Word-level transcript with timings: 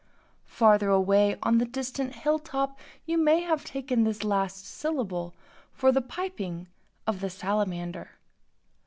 Farther 0.47 0.89
away 0.89 1.37
on 1.43 1.59
the 1.59 1.65
distant 1.65 2.15
hill 2.15 2.39
top 2.39 2.79
you 3.05 3.19
may 3.19 3.41
have 3.41 3.63
taken 3.63 4.03
this 4.03 4.23
last 4.23 4.65
syllable 4.65 5.35
for 5.73 5.91
the 5.91 6.01
piping 6.01 6.67
of 7.05 7.19
the 7.21 7.29
salamander. 7.29 8.09